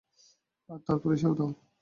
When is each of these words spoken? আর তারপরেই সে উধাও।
আর 0.69 0.79
তারপরেই 0.87 1.19
সে 1.21 1.27
উধাও। 1.27 1.49